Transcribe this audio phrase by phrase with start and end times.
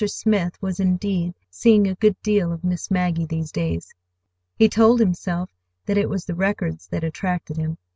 [0.07, 3.93] Smith was, indeed, seeing a good deal of Miss Maggie these days.
[4.55, 5.51] He told himself
[5.85, 7.77] that it was the records that attracted him.